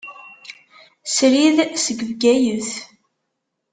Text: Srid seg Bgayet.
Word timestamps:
Srid 1.15 1.57
seg 1.85 1.97
Bgayet. 2.09 2.71